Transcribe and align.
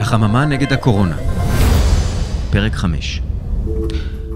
החממה 0.00 0.44
נגד 0.44 0.72
הקורונה, 0.72 1.16
פרק 2.50 2.74
5 2.74 3.22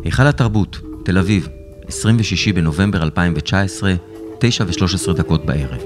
היכל 0.05 0.27
התרבות, 0.27 0.81
תל 1.05 1.19
אביב, 1.19 1.49
26 1.89 2.49
בנובמבר 2.49 3.03
2019, 3.03 3.95
9 4.39 4.65
ו-13 4.65 5.13
דקות 5.13 5.47
בערב. 5.47 5.81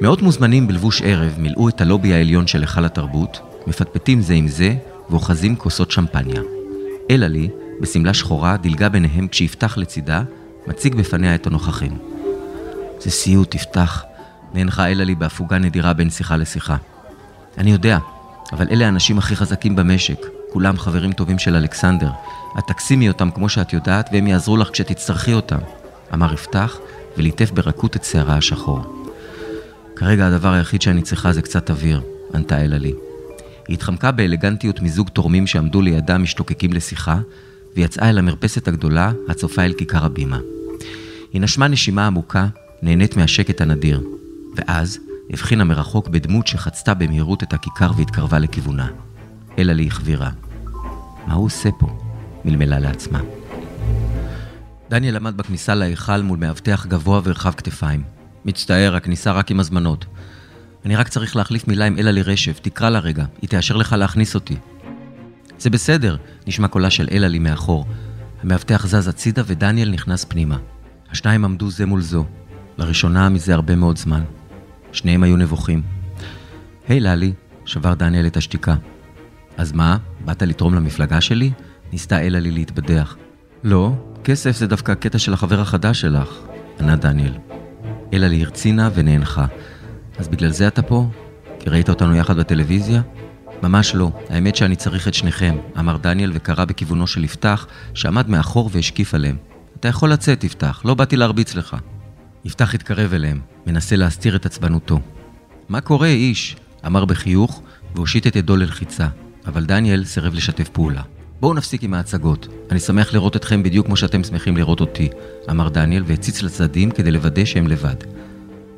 מאות 0.00 0.22
מוזמנים 0.22 0.68
בלבוש 0.68 1.02
ערב 1.02 1.34
מילאו 1.38 1.68
את 1.68 1.80
הלובי 1.80 2.14
העליון 2.14 2.46
של 2.46 2.60
היכל 2.60 2.84
התרבות, 2.84 3.40
מפטפטים 3.66 4.20
זה 4.20 4.34
עם 4.34 4.48
זה 4.48 4.74
ואוחזים 5.10 5.56
כוסות 5.56 5.90
שמפניה. 5.90 6.40
אלה 7.10 7.28
לי, 7.28 7.48
בשמלה 7.80 8.14
שחורה, 8.14 8.56
דילגה 8.56 8.88
ביניהם 8.88 9.28
כשיפתח 9.28 9.78
לצידה, 9.78 10.22
מציג 10.66 10.94
בפניה 10.94 11.34
את 11.34 11.46
הנוכחים. 11.46 11.98
זה 13.00 13.10
סיוט, 13.10 13.50
תפתח, 13.50 14.04
נאנחה 14.54 14.86
אלה 14.88 15.04
לי 15.04 15.14
בהפוגה 15.14 15.58
נדירה 15.58 15.92
בין 15.92 16.10
שיחה 16.10 16.36
לשיחה. 16.36 16.76
אני 17.58 17.72
יודע, 17.72 17.98
אבל 18.52 18.66
אלה 18.70 18.86
האנשים 18.86 19.18
הכי 19.18 19.36
חזקים 19.36 19.76
במשק. 19.76 20.26
כולם 20.52 20.78
חברים 20.78 21.12
טובים 21.12 21.38
של 21.38 21.56
אלכסנדר. 21.56 22.10
את 22.58 22.64
תקסימי 22.66 23.08
אותם 23.08 23.30
כמו 23.30 23.48
שאת 23.48 23.72
יודעת, 23.72 24.08
והם 24.12 24.26
יעזרו 24.26 24.56
לך 24.56 24.70
כשתצטרכי 24.72 25.32
אותם. 25.32 25.58
אמר 26.14 26.34
יפתח, 26.34 26.78
וליטף 27.16 27.50
ברכות 27.50 27.96
את 27.96 28.04
שערה 28.04 28.36
השחור. 28.36 29.06
כרגע 29.96 30.26
הדבר 30.26 30.52
היחיד 30.52 30.82
שאני 30.82 31.02
צריכה 31.02 31.32
זה 31.32 31.42
קצת 31.42 31.70
אוויר, 31.70 32.02
ענתה 32.34 32.64
אלה 32.64 32.78
לי. 32.78 32.92
היא 33.68 33.74
התחמקה 33.74 34.12
באלגנטיות 34.12 34.80
מזוג 34.80 35.08
תורמים 35.08 35.46
שעמדו 35.46 35.82
לידה 35.82 36.18
משתוקקים 36.18 36.72
לשיחה, 36.72 37.18
ויצאה 37.76 38.10
אל 38.10 38.18
המרפסת 38.18 38.68
הגדולה, 38.68 39.12
הצופה 39.28 39.62
אל 39.62 39.72
כיכר 39.72 40.04
הבימה. 40.04 40.38
היא 41.32 41.40
נשמה 41.40 41.68
נשימה 41.68 42.06
עמוקה, 42.06 42.46
נהנית 42.82 43.16
מהשקט 43.16 43.60
הנדיר, 43.60 44.02
ואז 44.56 44.98
הבחינה 45.34 45.64
מרחוק 45.64 46.08
בדמות 46.08 46.46
שחצתה 46.46 46.94
במהירות 46.94 47.42
את 47.42 47.52
הכיכר 47.52 47.90
והתקרבה 47.96 48.38
לכיוונה. 48.38 48.88
אלא 49.58 49.72
לי 49.72 49.86
החבירה. 49.86 50.30
מה 51.26 51.34
הוא 51.34 51.46
עושה 51.46 51.68
פה? 51.78 51.86
מלמלה 52.44 52.78
לעצמה. 52.78 53.20
דניאל 54.90 55.16
עמד 55.16 55.36
בכניסה 55.36 55.74
להיכל 55.74 56.20
מול 56.20 56.38
מאבטח 56.38 56.86
גבוה 56.86 57.20
ורחב 57.24 57.50
כתפיים. 57.50 58.02
מצטער, 58.44 58.96
הכניסה 58.96 59.32
רק 59.32 59.50
עם 59.50 59.60
הזמנות. 59.60 60.06
אני 60.84 60.96
רק 60.96 61.08
צריך 61.08 61.36
להחליף 61.36 61.68
מילה 61.68 61.84
עם 61.84 61.98
אלה 61.98 62.12
לרשף, 62.12 62.58
תקרא 62.62 62.90
לה 62.90 62.98
רגע, 62.98 63.24
היא 63.42 63.48
תאשר 63.48 63.76
לך 63.76 63.92
להכניס 63.92 64.34
אותי. 64.34 64.56
זה 65.58 65.70
בסדר, 65.70 66.16
נשמע 66.46 66.68
קולה 66.68 66.90
של 66.90 67.08
אלה 67.12 67.28
לי 67.28 67.38
מאחור. 67.38 67.84
המאבטח 68.42 68.86
זז 68.86 69.08
הצידה 69.08 69.42
ודניאל 69.46 69.90
נכנס 69.90 70.24
פנימה. 70.24 70.58
השניים 71.10 71.44
עמדו 71.44 71.70
זה 71.70 71.86
מול 71.86 72.00
זו, 72.00 72.24
לראשונה 72.78 73.28
מזה 73.28 73.54
הרבה 73.54 73.76
מאוד 73.76 73.98
זמן. 73.98 74.22
שניהם 74.94 75.22
היו 75.22 75.36
נבוכים. 75.36 75.82
היי 76.88 76.98
hey, 76.98 77.02
ללי, 77.02 77.32
שבר 77.64 77.94
דניאל 77.94 78.26
את 78.26 78.36
השתיקה. 78.36 78.74
אז 79.56 79.72
מה, 79.72 79.96
באת 80.24 80.42
לתרום 80.42 80.74
למפלגה 80.74 81.20
שלי? 81.20 81.50
ניסתה 81.92 82.20
אלה 82.20 82.40
לי 82.40 82.50
להתבדח. 82.50 83.16
לא, 83.64 83.92
כסף 84.24 84.56
זה 84.56 84.66
דווקא 84.66 84.92
הקטע 84.92 85.18
של 85.18 85.32
החבר 85.32 85.60
החדש 85.60 86.00
שלך, 86.00 86.28
ענה 86.80 86.96
דניאל. 86.96 87.32
אלה 88.12 88.28
לי 88.28 88.42
הרצינה 88.42 88.90
ונאנחה. 88.94 89.46
אז 90.18 90.28
בגלל 90.28 90.50
זה 90.50 90.68
אתה 90.68 90.82
פה? 90.82 91.06
כי 91.58 91.70
ראית 91.70 91.88
אותנו 91.88 92.16
יחד 92.16 92.36
בטלוויזיה? 92.36 93.02
ממש 93.62 93.94
לא, 93.94 94.10
האמת 94.30 94.56
שאני 94.56 94.76
צריך 94.76 95.08
את 95.08 95.14
שניכם, 95.14 95.56
אמר 95.78 95.96
דניאל 95.96 96.30
וקרא 96.34 96.64
בכיוונו 96.64 97.06
של 97.06 97.24
יפתח, 97.24 97.66
שעמד 97.94 98.28
מאחור 98.28 98.70
והשקיף 98.72 99.14
עליהם. 99.14 99.36
אתה 99.80 99.88
יכול 99.88 100.12
לצאת, 100.12 100.44
יפתח, 100.44 100.82
לא 100.84 100.94
באתי 100.94 101.16
להרביץ 101.16 101.54
לך. 101.54 101.76
יפתח 102.44 102.74
התקרב 102.74 103.14
אליהם, 103.14 103.40
מנסה 103.66 103.96
להסתיר 103.96 104.36
את 104.36 104.46
עצבנותו. 104.46 105.00
מה 105.68 105.80
קורה, 105.80 106.08
איש? 106.08 106.56
אמר 106.86 107.04
בחיוך, 107.04 107.62
והושיט 107.94 108.26
את 108.26 108.36
ידו 108.36 108.56
ללחיצה, 108.56 109.08
אבל 109.46 109.64
דניאל 109.64 110.04
סירב 110.04 110.34
לשתף 110.34 110.68
פעולה. 110.68 111.02
בואו 111.40 111.54
נפסיק 111.54 111.82
עם 111.82 111.94
ההצגות. 111.94 112.48
אני 112.70 112.80
שמח 112.80 113.14
לראות 113.14 113.36
אתכם 113.36 113.62
בדיוק 113.62 113.86
כמו 113.86 113.96
שאתם 113.96 114.24
שמחים 114.24 114.56
לראות 114.56 114.80
אותי, 114.80 115.08
אמר 115.50 115.68
דניאל 115.68 116.02
והציץ 116.06 116.42
לצדדים 116.42 116.90
כדי 116.90 117.10
לוודא 117.10 117.44
שהם 117.44 117.66
לבד. 117.66 117.96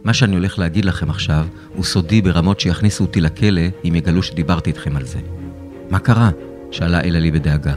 מה 0.04 0.14
שאני 0.14 0.36
הולך 0.36 0.58
להגיד 0.58 0.84
לכם 0.84 1.10
עכשיו 1.10 1.46
הוא 1.74 1.84
סודי 1.84 2.22
ברמות 2.22 2.60
שיכניסו 2.60 3.04
אותי 3.04 3.20
לכלא 3.20 3.62
אם 3.88 3.94
יגלו 3.94 4.22
שדיברתי 4.22 4.70
איתכם 4.70 4.96
על 4.96 5.04
זה. 5.04 5.18
מה 5.90 5.98
קרה? 5.98 6.30
שאלה 6.70 7.00
אלה 7.00 7.18
לי 7.18 7.30
בדאגה. 7.30 7.74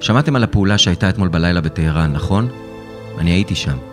שמעתם 0.00 0.36
על 0.36 0.44
הפעולה 0.44 0.78
שהייתה 0.78 1.08
אתמול 1.08 1.28
בלילה 1.28 1.60
בטהרן, 1.60 2.12
נכון? 2.12 2.48
אני 3.18 3.30
הייתי 3.30 3.54
שם. 3.54 3.91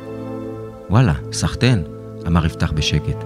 וואלה, 0.89 1.13
סחטיין, 1.31 1.83
אמר 2.27 2.45
יפתח 2.45 2.71
בשקט. 2.71 3.17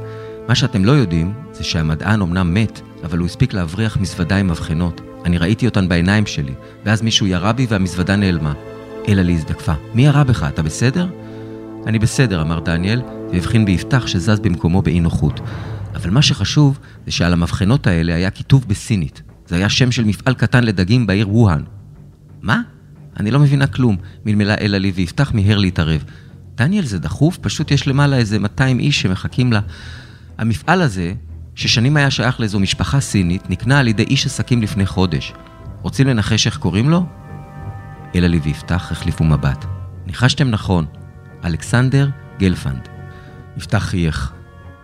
מה 0.47 0.55
שאתם 0.55 0.85
לא 0.85 0.91
יודעים 0.91 1.33
זה 1.51 1.63
שהמדען 1.63 2.21
אמנם 2.21 2.53
מת, 2.53 2.81
אבל 3.03 3.17
הוא 3.17 3.25
הספיק 3.25 3.53
להבריח 3.53 3.97
מזוודה 3.97 4.37
עם 4.37 4.47
מבחנות. 4.47 5.01
אני 5.25 5.37
ראיתי 5.37 5.65
אותן 5.65 5.89
בעיניים 5.89 6.25
שלי, 6.25 6.53
ואז 6.85 7.01
מישהו 7.01 7.27
ירה 7.27 7.53
בי 7.53 7.65
והמזוודה 7.69 8.15
נעלמה. 8.15 8.53
אלה 9.07 9.23
לי 9.23 9.33
הזדקפה. 9.33 9.73
מי 9.93 10.05
ירה 10.05 10.23
בך? 10.23 10.43
אתה 10.43 10.63
בסדר? 10.63 11.07
אני 11.87 11.99
בסדר, 11.99 12.41
אמר 12.41 12.59
דניאל, 12.59 13.01
והבחין 13.31 13.65
ביפתח 13.65 14.07
שזז 14.07 14.39
במקומו 14.39 14.81
באי 14.81 14.99
נוחות. 14.99 15.39
אבל 15.95 16.09
מה 16.09 16.21
שחשוב 16.21 16.79
זה 17.05 17.11
שעל 17.11 17.33
המבחנות 17.33 17.87
האלה 17.87 18.15
היה 18.15 18.31
כיתוב 18.31 18.65
בסינית. 18.67 19.21
זה 19.47 19.55
היה 19.55 19.69
שם 19.69 19.91
של 19.91 20.03
מפעל 20.03 20.33
קטן 20.33 20.63
לדגים 20.63 21.07
בעיר 21.07 21.29
ווהאן. 21.29 21.61
מה? 22.41 22.61
אני 23.19 23.31
לא 23.31 23.39
מבינה 23.39 23.67
כלום, 23.67 23.97
מלמלה 24.25 24.55
אלה 24.55 24.77
לי 24.77 24.91
ויפתח 24.95 25.31
מיהר 25.33 25.57
להתערב. 25.57 26.03
דניאל, 26.55 26.85
זה 26.85 26.99
דחוף? 26.99 27.37
פשוט 27.37 27.71
יש 27.71 27.87
למעלה 27.87 28.17
איזה 28.17 28.39
200 28.39 28.79
איש 28.79 29.01
שמחכים 29.01 29.53
לה. 29.53 29.59
המפעל 30.37 30.81
הזה, 30.81 31.13
ששנים 31.55 31.97
היה 31.97 32.11
שייך 32.11 32.39
לאיזו 32.39 32.59
משפחה 32.59 32.99
סינית, 32.99 33.49
נקנה 33.49 33.79
על 33.79 33.87
ידי 33.87 34.03
איש 34.03 34.25
עסקים 34.25 34.61
לפני 34.61 34.85
חודש. 34.85 35.33
רוצים 35.81 36.07
לנחש 36.07 36.47
איך 36.47 36.57
קוראים 36.57 36.89
לו? 36.89 37.05
אלעלי 38.15 38.39
ויפתח 38.43 38.91
החליפו 38.91 39.23
מבט. 39.23 39.65
ניחשתם 40.07 40.49
נכון, 40.49 40.85
אלכסנדר 41.45 42.09
גלפנד. 42.39 42.87
יפתח 43.57 43.77
חייך. 43.77 44.33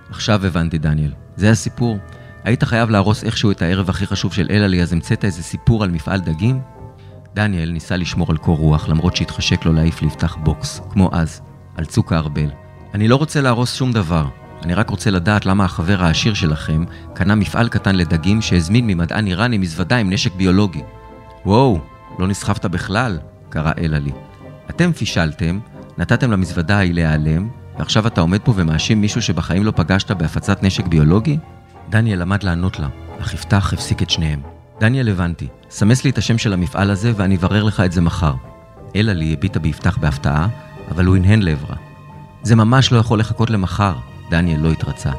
עכשיו 0.10 0.46
הבנתי, 0.46 0.78
דניאל. 0.78 1.12
זה 1.36 1.52
הסיפור. 1.52 1.98
היית 2.44 2.64
חייב 2.64 2.90
להרוס 2.90 3.24
איכשהו 3.24 3.52
את 3.52 3.62
הערב 3.62 3.90
הכי 3.90 4.08
חשוב 4.08 4.34
של 4.34 4.48
אלעלי, 4.50 4.82
אז 4.82 4.94
המצאת 4.94 5.26
איזה 5.26 5.44
סיפור 5.44 5.84
על 5.84 5.92
מפעל 5.92 6.20
דגים? 6.20 6.62
דניאל 7.34 7.70
ניסה 7.72 7.98
לשמור 7.98 8.28
על 8.32 8.38
קור 8.38 8.58
רוח, 8.58 8.90
למרות 8.90 9.16
שהתחשק 9.16 9.66
לו 9.66 9.74
להעיף 9.74 10.02
ליפתח 10.02 10.38
בוקס, 10.44 10.82
כמו 10.90 11.10
אז, 11.14 11.42
על 11.80 11.86
צוק 11.86 12.14
הארבל. 12.14 12.50
אני 12.94 13.08
לא 13.08 13.16
רוצה 13.16 13.42
להרוס 13.42 13.76
שום 13.76 13.92
דבר. 13.92 14.26
אני 14.64 14.74
רק 14.74 14.90
רוצה 14.90 15.12
לדעת 15.12 15.46
למה 15.46 15.66
החבר 15.66 16.04
העשיר 16.04 16.34
שלכם 16.34 16.84
קנה 17.14 17.36
מפעל 17.36 17.70
קטן 17.70 17.96
לדגים 17.96 18.42
שהזמין 18.42 18.88
ממדען 18.88 19.28
איראני 19.28 19.58
מזוודה 19.58 19.98
עם 19.98 20.10
נשק 20.10 20.36
ביולוגי. 20.36 20.82
וואו, 21.46 21.80
לא 22.20 22.28
נסחפת 22.28 22.66
בכלל, 22.66 23.18
קרא 23.50 23.72
אלעלי. 23.78 24.12
אתם 24.70 24.94
פישלתם, 24.94 25.60
נתתם 25.98 26.32
למזוודה 26.32 26.78
ההיא 26.78 26.94
להיעלם, 26.94 27.50
ועכשיו 27.78 28.08
אתה 28.08 28.22
עומד 28.22 28.40
פה 28.44 28.54
ומאשים 28.56 29.02
מישהו 29.02 29.22
שבחיים 29.22 29.64
לא 29.64 29.72
פגשת 29.76 30.12
בהפצת 30.12 30.64
נשק 30.64 30.88
ביולוגי? 30.88 31.38
דניאל 31.90 32.22
עמד 32.22 32.44
לענות 32.44 32.80
לה, 32.80 32.88
אך 33.22 33.34
יפתח 33.34 33.74
הפסיק 33.74 34.02
את 34.02 34.10
שניהם. 34.10 34.42
דניאל, 34.80 35.10
הבנתי. 35.10 35.48
סמס 35.70 36.04
לי 36.04 36.10
את 36.10 36.18
השם 36.18 36.38
של 36.38 36.54
המפעל 36.54 36.92
הזה 36.92 37.12
ואני 37.16 37.36
אברר 37.36 37.64
לך 37.64 37.80
את 37.80 37.92
זה 37.92 38.02
מחר. 38.02 38.34
אלה 38.96 39.14
לי 39.14 39.34
הביטה 39.34 39.60
ביפתח 39.60 39.98
בהפתעה, 39.98 40.48
אבל 40.92 41.06
הוא 41.06 41.16
הנהן 41.16 41.42
לעברה. 41.42 41.76
זה 42.44 42.56
ממש 42.56 42.92
לא 42.92 42.98
יכול 42.98 43.20
לחכות 43.20 43.50
למחר. 43.50 43.96
דניאל 44.30 44.60
לא 44.60 44.72
התרצה. 44.72 45.12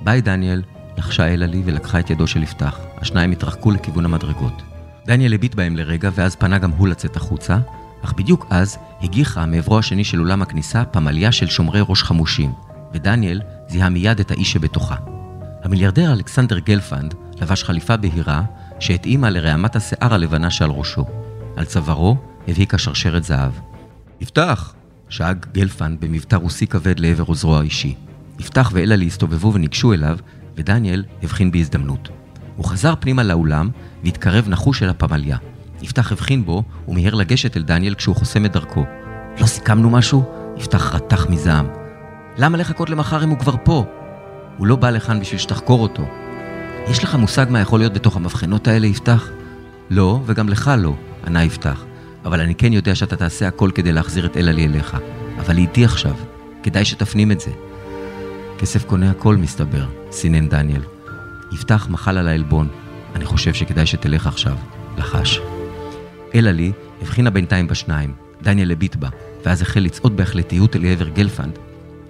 ביי, 0.00 0.20
דניאל, 0.20 0.62
לחשה 0.98 1.26
אלה 1.26 1.46
לי 1.46 1.62
ולקחה 1.64 2.00
את 2.00 2.10
ידו 2.10 2.26
של 2.26 2.42
יפתח. 2.42 2.78
השניים 2.96 3.30
התרחקו 3.30 3.70
לכיוון 3.70 4.04
המדרגות. 4.04 4.62
דניאל 5.06 5.34
הביט 5.34 5.54
בהם 5.54 5.76
לרגע, 5.76 6.10
ואז 6.14 6.36
פנה 6.36 6.58
גם 6.58 6.70
הוא 6.70 6.88
לצאת 6.88 7.16
החוצה, 7.16 7.58
אך 8.04 8.12
בדיוק 8.12 8.46
אז 8.50 8.78
הגיחה 9.02 9.46
מעברו 9.46 9.78
השני 9.78 10.04
של 10.04 10.20
אולם 10.20 10.42
הכניסה 10.42 10.84
פמליה 10.84 11.32
של 11.32 11.46
שומרי 11.46 11.80
ראש 11.88 12.02
חמושים, 12.02 12.52
ודניאל 12.92 13.40
זיהה 13.68 13.88
מיד 13.88 14.20
את 14.20 14.30
האיש 14.30 14.52
שבתוכה. 14.52 14.96
המיליארדר 15.64 16.12
אלכסנדר 16.12 16.58
גלפנד 16.58 17.14
לבש 17.40 17.64
חליפה 17.64 17.96
בהירה 17.96 18.42
שהתאימה 18.80 19.30
לרעמת 19.30 19.76
השיער 19.76 20.14
הלבנה 20.14 20.50
שעל 20.50 20.70
ראשו. 20.70 21.04
על 21.56 21.64
צווארו 21.64 22.16
הבהיקה 22.48 22.78
שרשרת 22.78 23.24
זהב. 23.24 23.52
יפתח! 24.20 24.77
שאג 25.08 25.46
גלפנד 25.52 26.00
במבטא 26.00 26.36
רוסי 26.36 26.66
כבד 26.66 26.98
לעבר 26.98 27.24
עוזרו 27.26 27.56
האישי. 27.56 27.94
יפתח 28.38 28.70
ואלעלי 28.74 29.06
הסתובבו 29.06 29.52
וניגשו 29.54 29.92
אליו, 29.92 30.18
ודניאל 30.56 31.04
הבחין 31.22 31.50
בהזדמנות. 31.50 32.08
הוא 32.56 32.64
חזר 32.64 32.94
פנימה 33.00 33.22
לאולם 33.22 33.68
והתקרב 34.04 34.48
נחוש 34.48 34.82
אל 34.82 34.88
הפמליה. 34.88 35.36
יפתח 35.82 36.12
הבחין 36.12 36.44
בו 36.44 36.62
ומיהר 36.88 37.14
לגשת 37.14 37.56
אל 37.56 37.62
דניאל 37.62 37.94
כשהוא 37.94 38.16
חוסם 38.16 38.44
את 38.44 38.52
דרכו. 38.52 38.84
לא 39.40 39.46
סיכמנו 39.46 39.90
משהו? 39.90 40.24
יפתח 40.56 40.94
רתח 40.94 41.26
מזעם. 41.30 41.66
למה 42.38 42.58
לחכות 42.58 42.90
למחר 42.90 43.24
אם 43.24 43.28
הוא 43.28 43.38
כבר 43.38 43.54
פה? 43.64 43.84
הוא 44.56 44.66
לא 44.66 44.76
בא 44.76 44.90
לכאן 44.90 45.20
בשביל 45.20 45.38
שתחקור 45.40 45.82
אותו. 45.82 46.08
יש 46.90 47.04
לך 47.04 47.14
מושג 47.14 47.46
מה 47.50 47.60
יכול 47.60 47.78
להיות 47.78 47.92
בתוך 47.92 48.16
המבחנות 48.16 48.68
האלה, 48.68 48.86
יפתח? 48.86 49.28
לא, 49.90 50.20
וגם 50.26 50.48
לך 50.48 50.70
לא, 50.78 50.94
ענה 51.26 51.44
יפתח. 51.44 51.84
אבל 52.24 52.40
אני 52.40 52.54
כן 52.54 52.72
יודע 52.72 52.94
שאתה 52.94 53.16
תעשה 53.16 53.48
הכל 53.48 53.70
כדי 53.74 53.92
להחזיר 53.92 54.26
את 54.26 54.36
אלעלי 54.36 54.66
אליך. 54.66 54.96
אבל 55.38 55.58
איתי 55.58 55.84
עכשיו. 55.84 56.14
כדאי 56.62 56.84
שתפנים 56.84 57.32
את 57.32 57.40
זה. 57.40 57.50
כסף 58.58 58.84
קונה 58.84 59.10
הכל, 59.10 59.36
מסתבר, 59.36 59.86
סינן 60.10 60.48
דניאל. 60.48 60.82
יפתח 61.52 61.86
מחל 61.90 62.18
על 62.18 62.28
העלבון. 62.28 62.68
אני 63.14 63.24
חושב 63.24 63.54
שכדאי 63.54 63.86
שתלך 63.86 64.26
עכשיו. 64.26 64.56
לחש. 64.98 65.40
אלה 66.34 66.52
לי 66.52 66.72
הבחינה 67.02 67.30
בינתיים 67.30 67.66
בשניים. 67.66 68.12
דניאל 68.42 68.72
הביט 68.72 68.96
בה, 68.96 69.08
ואז 69.44 69.62
החל 69.62 69.80
לצעוד 69.80 70.16
בהחלטיות 70.16 70.76
אל 70.76 70.86
עבר 70.86 71.08
גלפנד. 71.08 71.58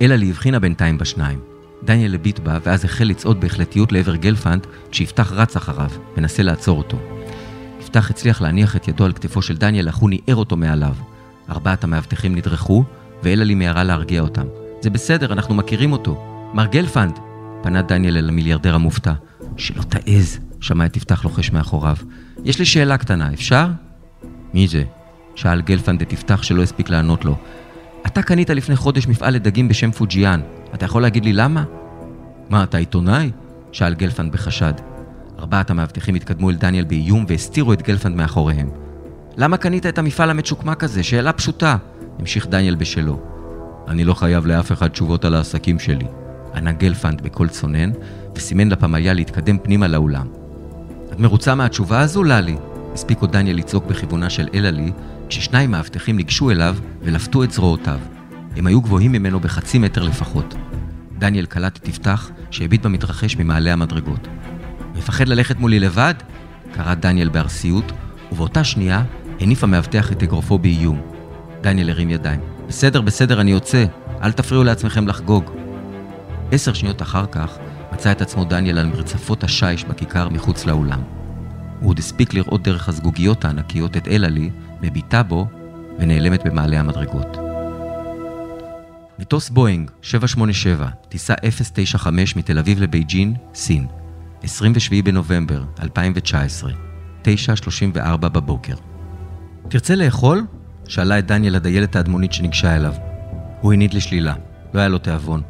אלה 0.02 0.16
לי 0.16 0.30
הבחינה 0.30 0.58
בינתיים 0.58 0.98
בשניים. 0.98 1.38
דניאל 1.84 2.14
הביט 2.14 2.38
בה, 2.38 2.58
ואז 2.64 2.84
החל 2.84 3.04
לצעוד 3.04 3.40
בהחלטיות 3.40 3.92
לעבר 3.92 4.16
גלפנד, 4.16 4.66
כשיפתח 4.90 5.32
רץ 5.32 5.56
אחריו, 5.56 5.90
מנסה 6.16 6.42
לעצור 6.42 6.78
אותו. 6.78 7.17
יפתח 7.80 8.10
הצליח 8.10 8.40
להניח 8.40 8.76
את 8.76 8.88
ידו 8.88 9.04
על 9.04 9.12
כתפו 9.12 9.42
של 9.42 9.56
דניאל, 9.56 9.88
אך 9.88 9.96
הוא 9.96 10.10
ניער 10.10 10.36
אותו 10.36 10.56
מעליו. 10.56 10.94
ארבעת 11.50 11.84
המאבטחים 11.84 12.34
נדרכו, 12.34 12.84
ואלה 13.22 13.44
לי 13.44 13.54
מיהרה 13.54 13.84
להרגיע 13.84 14.20
אותם. 14.20 14.46
זה 14.80 14.90
בסדר, 14.90 15.32
אנחנו 15.32 15.54
מכירים 15.54 15.92
אותו. 15.92 16.24
מר 16.54 16.66
גלפנד! 16.66 17.18
פנה 17.62 17.82
דניאל 17.82 18.16
אל 18.16 18.28
המיליארדר 18.28 18.74
המופתע. 18.74 19.12
שלא 19.56 19.82
תעז, 19.82 20.38
שמע 20.60 20.86
את 20.86 20.96
יפתח 20.96 21.24
לוחש 21.24 21.50
מאחוריו. 21.50 21.96
יש 22.44 22.58
לי 22.58 22.64
שאלה 22.64 22.98
קטנה, 22.98 23.32
אפשר? 23.32 23.66
מי 24.54 24.68
זה? 24.68 24.84
שאל 25.34 25.60
גלפנד 25.60 26.02
את 26.02 26.12
יפתח 26.12 26.42
שלא 26.42 26.62
הספיק 26.62 26.90
לענות 26.90 27.24
לו. 27.24 27.36
אתה 28.06 28.22
קנית 28.22 28.50
לפני 28.50 28.76
חודש 28.76 29.06
מפעל 29.06 29.34
לדגים 29.34 29.68
בשם 29.68 29.90
פוג'יאן. 29.90 30.40
אתה 30.74 30.84
יכול 30.84 31.02
להגיד 31.02 31.24
לי 31.24 31.32
למה? 31.32 31.64
מה, 32.50 32.62
אתה 32.62 32.78
עיתונאי? 32.78 33.30
שאל 33.72 33.94
גלפנד 33.94 34.32
בחשד. 34.32 34.72
ארבעת 35.38 35.70
המאבטחים 35.70 36.14
התקדמו 36.14 36.50
אל 36.50 36.54
דניאל 36.54 36.84
באיום 36.84 37.24
והסתירו 37.28 37.72
את 37.72 37.82
גלפנד 37.82 38.16
מאחוריהם. 38.16 38.70
למה 39.36 39.56
קנית 39.56 39.86
את 39.86 39.98
המפעל 39.98 40.30
המצ'וקמק 40.30 40.84
הזה? 40.84 41.02
שאלה 41.02 41.32
פשוטה. 41.32 41.76
המשיך 42.18 42.46
דניאל 42.46 42.74
בשלו. 42.74 43.20
אני 43.88 44.04
לא 44.04 44.14
חייב 44.14 44.46
לאף 44.46 44.72
אחד 44.72 44.88
תשובות 44.88 45.24
על 45.24 45.34
העסקים 45.34 45.78
שלי. 45.78 46.06
ענה 46.54 46.72
גלפנד 46.72 47.20
בקול 47.20 47.48
צונן, 47.48 47.90
וסימן 48.36 48.68
לפמליה 48.68 49.12
להתקדם 49.12 49.58
פנימה 49.58 49.88
לאולם. 49.88 50.26
את 51.12 51.20
מרוצה 51.20 51.54
מהתשובה 51.54 52.00
הזו, 52.00 52.24
ללי? 52.24 52.56
הספיק 52.94 53.20
עוד 53.20 53.32
דניאל 53.32 53.56
לצעוק 53.56 53.86
בכיוונה 53.86 54.30
של 54.30 54.48
אלעלי, 54.54 54.92
כששניים 55.28 55.70
מאבטחים 55.70 56.16
ניגשו 56.16 56.50
אליו 56.50 56.76
ולפתו 57.02 57.44
את 57.44 57.50
זרועותיו. 57.50 57.98
הם 58.56 58.66
היו 58.66 58.80
גבוהים 58.80 59.12
ממנו 59.12 59.40
בחצי 59.40 59.78
מטר 59.78 60.02
לפחות. 60.02 60.54
דניאל 61.18 61.46
קלט 61.46 61.76
את 61.76 61.88
יפתח, 61.88 62.30
שהביט 62.50 62.82
במתרחש 62.82 63.36
ממעלה 63.36 63.72
המדרגות. 63.72 64.28
מפחד 64.98 65.28
ללכת 65.28 65.58
מולי 65.58 65.78
לבד? 65.78 66.14
קרא 66.72 66.94
דניאל 66.94 67.28
בארסיות, 67.28 67.92
ובאותה 68.32 68.64
שנייה 68.64 69.02
הניף 69.40 69.64
המאבטח 69.64 70.12
את 70.12 70.22
אגרופו 70.22 70.58
באיום. 70.58 71.00
דניאל 71.60 71.90
הרים 71.90 72.10
ידיים. 72.10 72.40
בסדר, 72.68 73.00
בסדר, 73.00 73.40
אני 73.40 73.50
יוצא. 73.50 73.84
אל 74.22 74.32
תפריעו 74.32 74.64
לעצמכם 74.64 75.08
לחגוג. 75.08 75.50
עשר 76.52 76.72
שניות 76.72 77.02
אחר 77.02 77.26
כך 77.26 77.58
מצא 77.92 78.12
את 78.12 78.22
עצמו 78.22 78.44
דניאל 78.44 78.78
על 78.78 78.86
מרצפות 78.86 79.44
השיש 79.44 79.84
בכיכר 79.84 80.28
מחוץ 80.28 80.66
לאולם. 80.66 81.02
הוא 81.80 81.90
עוד 81.90 81.98
הספיק 81.98 82.34
לראות 82.34 82.62
דרך 82.62 82.88
הזגוגיות 82.88 83.44
הענקיות 83.44 83.96
את 83.96 84.08
אלעלי, 84.08 84.50
מביטה 84.82 85.22
בו 85.22 85.46
ונעלמת 85.98 86.46
במעלה 86.46 86.80
המדרגות. 86.80 87.36
מטוס 89.18 89.50
בואינג 89.50 89.90
787, 90.02 90.88
טיסה 91.08 91.34
095 91.34 92.36
מתל 92.36 92.58
אביב 92.58 92.80
לבייג'ין, 92.80 93.34
סין, 93.54 93.86
27 94.42 95.02
בנובמבר 95.02 95.64
2019, 95.82 96.72
9.34 97.24 98.16
בבוקר. 98.16 98.74
תרצה 99.68 99.94
לאכול? 99.94 100.46
שאלה 100.88 101.18
את 101.18 101.26
דניאל 101.26 101.54
הדיילת 101.54 101.96
האדמונית 101.96 102.32
שניגשה 102.32 102.76
אליו. 102.76 102.94
הוא 103.60 103.72
הניד 103.72 103.94
לשלילה, 103.94 104.34
לא 104.74 104.80
היה 104.80 104.88
לו 104.88 104.98
תיאבון. 104.98 105.42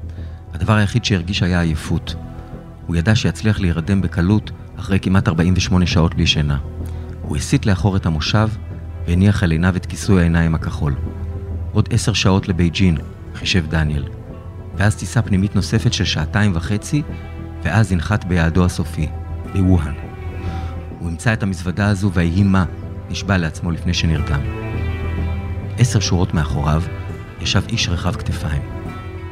הדבר 0.54 0.72
היחיד 0.72 1.04
שהרגיש 1.04 1.42
היה 1.42 1.60
עייפות. 1.60 2.14
הוא 2.86 2.96
ידע 2.96 3.14
שיצליח 3.14 3.60
להירדם 3.60 4.02
בקלות 4.02 4.50
אחרי 4.76 5.00
כמעט 5.00 5.28
48 5.28 5.86
שעות 5.86 6.14
בלי 6.14 6.26
שינה. 6.26 6.58
הוא 7.22 7.36
הסיט 7.36 7.66
לאחור 7.66 7.96
את 7.96 8.06
המושב 8.06 8.48
והניח 9.06 9.42
על 9.42 9.50
עיניו 9.50 9.76
את 9.76 9.86
כיסוי 9.86 10.20
העיניים 10.20 10.54
הכחול. 10.54 10.94
עוד 11.72 11.88
עשר 11.92 12.12
שעות 12.12 12.48
לבייג'ין, 12.48 12.98
חישב 13.34 13.66
דניאל. 13.68 14.04
ואז 14.76 14.96
טיסה 14.96 15.22
פנימית 15.22 15.56
נוספת 15.56 15.92
של 15.92 16.04
שעתיים 16.04 16.52
וחצי, 16.54 17.02
ואז 17.62 17.92
ינחת 17.92 18.24
ביעדו 18.24 18.64
הסופי, 18.64 19.08
בווהאן. 19.52 19.94
הוא 20.98 21.10
ימצא 21.10 21.32
את 21.32 21.42
המזוודה 21.42 21.88
הזו 21.88 22.12
ויהי 22.12 22.42
מה, 22.42 22.64
נשבע 23.10 23.38
לעצמו 23.38 23.70
לפני 23.70 23.94
שנרדם. 23.94 24.40
עשר 25.78 26.00
שורות 26.00 26.34
מאחוריו 26.34 26.82
ישב 27.40 27.62
איש 27.68 27.88
רחב 27.88 28.16
כתפיים. 28.16 28.62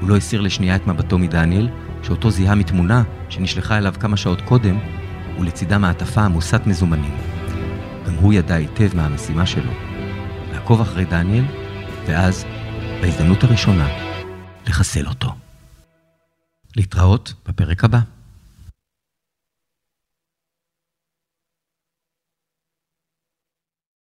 הוא 0.00 0.08
לא 0.08 0.17
הסיר 0.17 0.40
לשנייה 0.40 0.76
את 0.76 0.87
מבטו 0.87 1.19
מדניאל, 1.19 1.69
שאותו 2.02 2.31
זיהה 2.31 2.55
מתמונה 2.55 3.02
שנשלחה 3.28 3.78
אליו 3.78 3.94
כמה 4.00 4.17
שעות 4.17 4.40
קודם, 4.40 4.78
ולצידה 5.40 5.78
מעטפה 5.78 6.25
עמוסת 6.25 6.67
מזומנים. 6.67 7.17
גם 8.06 8.14
הוא 8.14 8.32
ידע 8.32 8.55
היטב 8.55 8.96
מה 8.96 9.06
המשימה 9.06 9.46
שלו, 9.46 9.73
לעקוב 10.52 10.81
אחרי 10.81 11.05
דניאל, 11.05 11.44
ואז, 12.06 12.44
בהזדמנות 13.00 13.44
הראשונה, 13.44 13.88
לחסל 14.67 15.06
אותו. 15.06 15.34
להתראות 16.76 17.34
בפרק 17.49 17.84
הבא. 17.84 18.15